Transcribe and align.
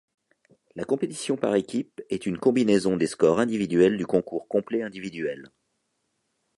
La 0.75 0.83
compétition 0.83 1.37
par 1.37 1.53
équipe 1.53 2.01
est 2.09 2.25
une 2.25 2.39
combinaison 2.39 2.97
des 2.97 3.05
scores 3.05 3.39
individuels 3.39 3.97
du 3.97 4.07
concours 4.07 4.47
complet 4.47 4.81
individuel. 4.81 5.51